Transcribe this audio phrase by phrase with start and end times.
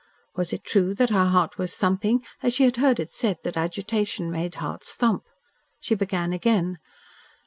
[0.35, 3.55] Was it true that her heart was thumping, as she had heard it said that
[3.55, 5.25] agitation made hearts thump?
[5.79, 6.79] She began again.